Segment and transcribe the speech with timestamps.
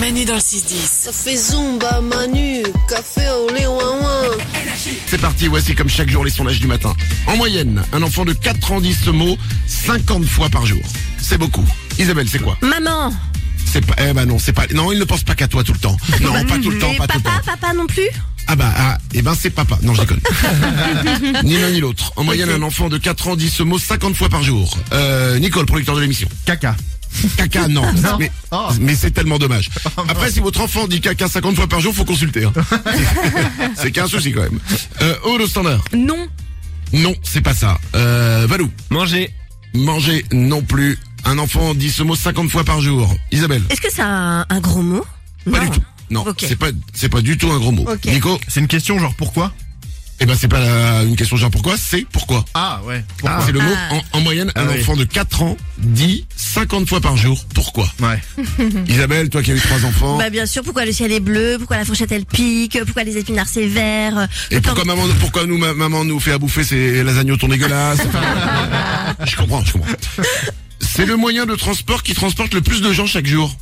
[0.00, 0.62] Manu dans le 6-10.
[0.86, 4.22] Ça fait Zumba, Manu, café au lait, ouin ouin.
[5.06, 6.94] C'est parti, voici comme chaque jour les sondages du matin.
[7.26, 9.36] En moyenne, un enfant de 4 ans dit ce mot
[9.66, 10.82] 50 fois par jour.
[11.20, 11.64] C'est beaucoup.
[11.98, 12.56] Isabelle, c'est quoi?
[12.60, 13.12] Maman
[13.72, 15.72] C'est pas, eh ben non, c'est pas, non, il ne pense pas qu'à toi tout
[15.72, 15.96] le temps.
[16.20, 17.52] Non, pas tout le temps, Et pas tout le papa, temps.
[17.60, 18.08] papa non plus?
[18.46, 19.78] Ah bah, ah, eh ben c'est papa.
[19.82, 20.20] Non, je déconne.
[21.44, 22.12] ni l'un ni l'autre.
[22.16, 24.76] En moyenne, un enfant de 4 ans dit ce mot 50 fois par jour.
[24.92, 26.28] Euh, Nicole, producteur de l'émission.
[26.44, 26.76] Caca.
[27.36, 27.82] Caca, non.
[28.02, 28.16] Non.
[28.18, 28.68] Mais, Oh.
[28.80, 29.68] mais c'est tellement dommage.
[30.08, 32.44] Après, si votre enfant dit caca 50 fois par jour, faut consulter.
[32.44, 32.52] hein.
[33.76, 34.58] c'est qu'un souci quand même.
[35.02, 35.82] Euh, Aude au standard.
[35.94, 36.28] Non.
[36.92, 37.78] Non, c'est pas ça.
[37.96, 38.70] Euh, Valou.
[38.90, 39.30] Manger.
[39.74, 40.98] Manger non plus.
[41.24, 43.12] Un enfant dit ce mot 50 fois par jour.
[43.32, 43.62] Isabelle.
[43.70, 45.04] Est-ce que c'est un, un gros mot?
[45.50, 45.64] Pas Non.
[45.64, 45.82] du tout.
[46.10, 47.86] Non, c'est pas c'est pas du tout un gros mot.
[48.04, 48.38] Nico.
[48.46, 49.52] C'est une question genre pourquoi?
[50.20, 52.44] Eh ben c'est pas la- une question genre pourquoi, c'est pourquoi.
[52.54, 53.04] Ah ouais.
[53.44, 53.94] C'est le mot Ah.
[54.12, 54.80] en, en moyenne un Ah oui.
[54.80, 57.90] enfant de 4 ans dit 50 fois par jour pourquoi.
[58.00, 58.22] Ouais.
[58.88, 60.16] Isabelle, toi qui as eu trois enfants.
[60.16, 63.16] Bah bien sûr, pourquoi le ciel est bleu, pourquoi la fourchette elle pique, pourquoi les
[63.16, 64.16] épinards c'est vert.
[64.18, 67.36] euh, Et pourquoi maman, pourquoi nous, ma- maman nous fait à bouffer ces lasagnes au
[67.36, 68.20] thon dégueulasses Enfin,
[69.26, 69.92] Je comprends, je comprends.
[70.80, 73.54] C'est le moyen de transport qui transporte le plus de gens chaque jour.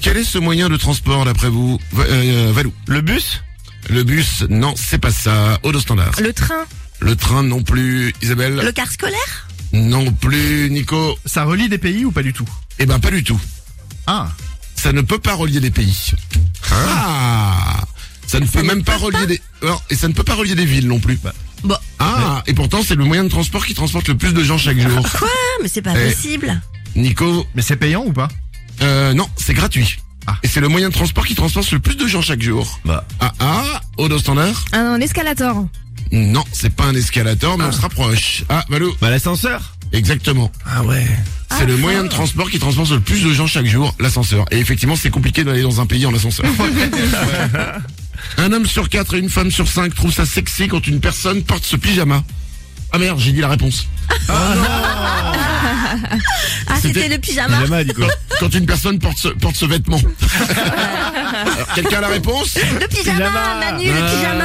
[0.00, 3.42] Quel est ce moyen de transport d'après vous, euh, Valou Le bus?
[3.90, 5.58] Le bus, non, c'est pas ça.
[5.62, 6.12] Au standard.
[6.20, 6.64] Le train,
[7.00, 8.14] Le train non plus.
[8.22, 10.70] Isabelle le car scolaire Non plus.
[10.70, 13.40] Nico Ça relie des pays ou pas du tout Eh ben pas du tout.
[14.06, 14.28] Ah.
[14.76, 16.10] Ça ne peut pas relier des pays.
[16.70, 17.80] Ah
[18.26, 19.40] Ça ne peut même pas relier des...
[19.62, 21.18] Alors, et ça ne peut pas relier des villes non plus.
[21.64, 24.58] Bon, Ah, et pourtant c'est le moyen de transport qui transporte le plus de gens
[24.58, 25.08] chaque jour.
[25.18, 25.28] quoi?
[25.62, 26.10] Mais c'est pas Eh.
[26.12, 26.60] possible.
[26.96, 28.28] Nico, Mais c'est payant ou pas?
[28.80, 29.98] Euh, non, c'est gratuit.
[30.26, 30.36] Ah.
[30.42, 32.80] Et c'est le moyen de transport qui transporte le plus de gens chaque jour.
[32.84, 33.04] Bah.
[33.20, 35.66] Ah ah, au standard Un escalator.
[36.12, 38.44] Non, c'est pas un escalator, mais on se rapproche.
[38.48, 39.76] Ah, Valou Bah l'ascenseur.
[39.92, 40.50] Exactement.
[40.66, 41.06] Ah ouais.
[41.58, 44.46] C'est le moyen de transport qui transporte le plus de gens chaque jour, l'ascenseur.
[44.50, 46.46] Et effectivement, c'est compliqué d'aller dans un pays en ascenseur.
[48.38, 51.42] un homme sur quatre et une femme sur cinq trouvent ça sexy quand une personne
[51.42, 52.24] porte ce pyjama.
[52.90, 53.86] Ah merde, j'ai dit la réponse.
[56.68, 57.58] Ah, C'était- le pyjama.
[58.40, 60.00] Quand une personne porte ce, porte ce vêtement.
[60.00, 63.54] Alors, Quelqu'un a la réponse Le pyjama, Pyjama.
[63.60, 64.44] Manu, le pyjama.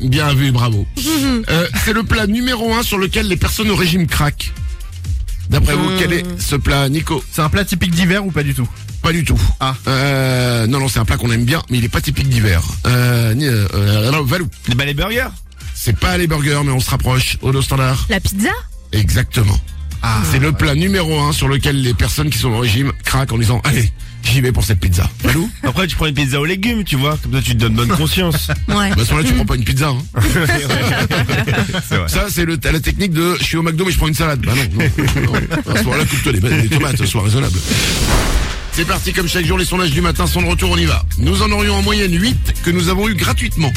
[0.00, 0.86] Bien vu, bravo.
[1.48, 4.52] Euh, c'est le plat numéro un sur lequel les personnes au régime craquent.
[5.50, 8.54] D'après vous, quel est ce plat, Nico C'est un plat typique d'hiver ou pas du
[8.54, 8.68] tout
[9.02, 9.38] Pas du tout.
[9.60, 9.74] Ah.
[9.88, 12.62] Euh, non, non, c'est un plat qu'on aime bien, mais il est pas typique d'hiver.
[12.86, 14.48] Euh, euh, euh, alors, Valou.
[14.76, 15.28] Bah les burgers.
[15.74, 17.38] C'est pas les burgers, mais on se rapproche.
[17.42, 18.06] Au standard.
[18.08, 18.50] La pizza?
[18.92, 19.58] Exactement.
[20.02, 20.22] Ah.
[20.30, 23.38] c'est le plat numéro un sur lequel les personnes qui sont au régime craquent en
[23.38, 23.90] disant Allez,
[24.24, 25.08] j'y vais pour cette pizza.
[25.22, 27.16] Valou Après, tu prends une pizza aux légumes, tu vois.
[27.22, 28.48] Comme ça, tu te donnes bonne conscience.
[28.68, 28.90] Ouais.
[28.90, 29.88] Bah, à ce moment-là, tu prends pas une pizza.
[29.88, 30.20] Hein.
[31.88, 32.08] C'est vrai.
[32.08, 34.40] Ça, c'est le, la technique de je suis au McDo, mais je prends une salade.
[34.40, 35.72] Bah non, non, non.
[35.72, 37.58] À ce moment-là, coupe-toi les, les tomates, sois raisonnable.
[38.72, 41.04] C'est parti, comme chaque jour, les sondages du matin sont de retour, on y va.
[41.18, 43.70] Nous en aurions en moyenne 8 que nous avons eu gratuitement.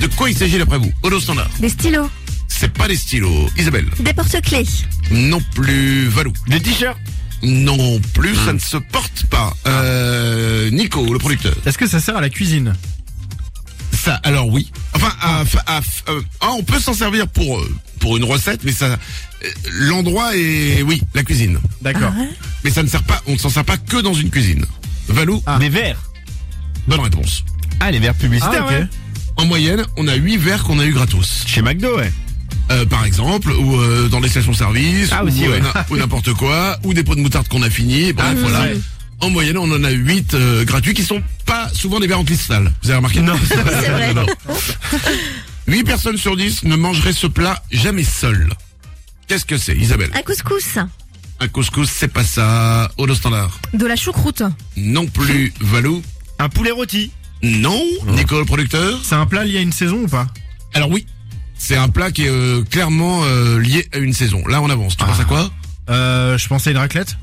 [0.00, 0.92] De quoi il s'agit d'après vous?
[1.02, 1.48] Odo standard.
[1.58, 2.10] Des stylos.
[2.48, 3.48] C'est pas des stylos.
[3.56, 3.86] Isabelle.
[4.00, 4.66] Des porte-clés.
[5.10, 6.08] Non plus.
[6.08, 6.32] Valou.
[6.48, 6.98] Des t-shirts.
[7.42, 9.52] Non plus, ça ne se porte pas.
[9.66, 11.54] Euh, Nico, le producteur.
[11.66, 12.74] Est-ce que ça sert à la cuisine?
[13.92, 14.70] Ça, alors oui.
[14.94, 18.72] Enfin, à- à- euh, ah, on peut s'en servir pour euh, pour une recette, mais
[18.72, 18.96] ça, euh,
[19.72, 21.58] l'endroit est, oui, la cuisine.
[21.82, 22.12] D'accord.
[22.64, 24.64] Mais ça ne sert pas, on ne s'en sert pas que dans une cuisine.
[25.08, 25.58] Valou, Ah.
[25.58, 26.00] Des verres.
[26.88, 27.44] bonne réponse.
[27.80, 28.78] Ah, les verres publicitaires, Ah, ok.
[28.80, 28.86] ouais.
[29.36, 31.44] En moyenne, on a 8 verres qu'on a eu gratos.
[31.46, 32.12] Chez McDo, ouais.
[32.70, 35.60] Euh, par exemple, ou euh, dans les stations-service, Ah, ou, euh, ouais.
[35.90, 38.12] ou n'importe quoi, ou des pots de moutarde qu'on a fini.
[38.12, 38.60] Bref, Ah, voilà.
[38.62, 38.76] ouais.
[39.20, 42.24] En moyenne, on en a 8 euh, gratuits qui sont pas souvent des verres en
[42.24, 42.72] cristal.
[42.82, 43.20] Vous avez remarqué?
[43.20, 44.12] Non, C'est vrai.
[45.68, 48.48] 8 personnes sur 10 ne mangeraient ce plat jamais seul.
[49.26, 50.10] Qu'est-ce que c'est, Isabelle?
[50.14, 50.78] Un couscous.
[51.40, 52.90] Un couscous, c'est pas ça.
[52.98, 53.58] Au standard.
[53.74, 54.42] De la choucroute.
[54.76, 55.52] Non plus.
[55.60, 56.02] Valou?
[56.38, 57.10] Un poulet rôti.
[57.42, 57.80] Non.
[58.08, 59.00] Nico, le producteur?
[59.02, 60.26] C'est un plat lié à une saison ou pas?
[60.74, 61.06] Alors oui,
[61.58, 64.42] c'est un plat qui est euh, clairement euh, lié à une saison.
[64.46, 64.96] Là, on avance.
[64.96, 65.50] Tu penses à quoi?
[65.90, 67.16] Euh, je pensais à une raclette.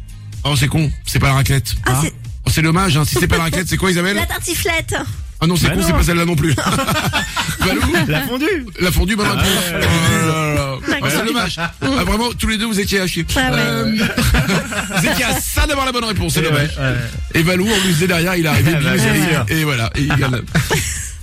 [0.44, 0.92] Oh, c'est con.
[1.06, 1.76] C'est pas la raclette.
[1.86, 2.14] Ah, c'est
[2.46, 2.98] Oh, c'est dommage.
[2.98, 3.06] Hein.
[3.06, 4.18] Si c'est pas la raclette, c'est quoi, Isabelle?
[4.18, 4.96] La tartiflette.
[5.40, 5.80] Ah non, c'est Bah con.
[5.80, 5.88] non.
[5.88, 6.54] C'est pas celle-là non plus.
[7.60, 8.66] Valou La fondue.
[8.82, 9.46] La fondue, bonne réponse.
[9.48, 9.88] ouais, ouais.
[9.88, 10.76] Oh là là.
[10.90, 11.08] D'accord.
[11.10, 11.56] Ah, c'est dommage.
[11.58, 13.26] Ah, vraiment, tous les deux, vous étiez à chier.
[13.38, 13.58] Ah ouais.
[13.60, 13.86] Euh,
[14.98, 16.34] vous étiez à ça d'avoir la bonne réponse.
[16.34, 16.76] C'est Et dommage.
[16.78, 16.96] ouais, ouais.
[17.36, 18.72] Et Valou, on lui faisait derrière, il est arrivé.
[18.76, 19.46] Ah, bah, bien sûr.
[19.48, 20.42] et voilà, et il gagne.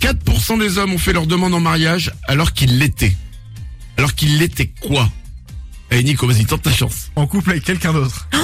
[0.01, 3.17] 4% des hommes ont fait leur demande en mariage alors qu'ils l'étaient.
[3.97, 5.09] Alors qu'ils l'étaient quoi?
[5.93, 7.11] Eh Nico, vas-y, tente ta chance.
[7.17, 8.29] En couple avec quelqu'un d'autre.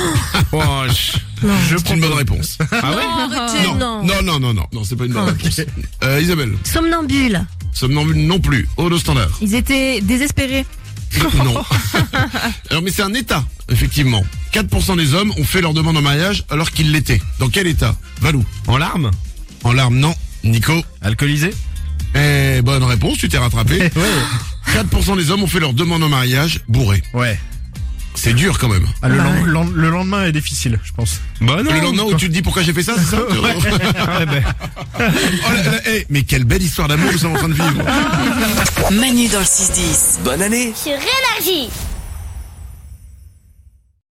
[0.52, 2.58] Oh, je- c'est une bonne réponse.
[2.70, 4.04] Ah ouais Arrêtez, Non, non.
[4.04, 5.42] non, non, non, non, non, c'est pas une bonne Ok.
[5.42, 5.60] réponse.
[6.04, 7.44] Euh, Isabelle, Somnambule.
[7.72, 8.68] somnambule non plus.
[8.76, 9.30] Holo standard.
[9.40, 10.64] Ils étaient désespérés.
[11.44, 11.62] Non.
[12.70, 14.24] Alors, mais c'est un état, effectivement.
[14.52, 17.20] 4% des hommes ont fait leur demande en mariage alors qu'ils l'étaient.
[17.38, 17.96] Dans quel état?
[18.20, 19.10] Valou En larmes?
[19.64, 20.14] En larmes, non.
[20.46, 21.52] Nico Alcoolisé
[22.14, 23.78] Eh, bonne réponse, tu t'es rattrapé.
[23.96, 24.82] Ouais.
[24.82, 27.02] 4% des hommes ont fait leur demande en mariage bourré.
[27.14, 27.38] Ouais.
[28.14, 28.86] C'est dur quand même.
[29.02, 29.46] Ah, le, Bah lend- ouais.
[29.46, 31.20] lend- le lendemain est difficile, je pense.
[31.40, 31.70] Bah non.
[31.72, 34.42] le lendemain où tu te dis pourquoi j'ai fait ça, c'est ça Ouais, ben,
[34.98, 37.84] Oh là là, eh, Mais quelle belle histoire d'amour nous sommes en train de vivre.
[38.90, 40.22] Manu dans le 6-10.
[40.24, 41.68] Bonne année sur Énergie.